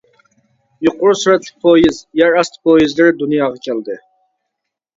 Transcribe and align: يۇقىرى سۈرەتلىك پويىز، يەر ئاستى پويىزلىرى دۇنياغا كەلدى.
يۇقىرى 0.87 1.17
سۈرەتلىك 1.23 1.59
پويىز، 1.67 2.01
يەر 2.23 2.39
ئاستى 2.39 2.63
پويىزلىرى 2.69 3.15
دۇنياغا 3.23 3.63
كەلدى. 3.69 4.03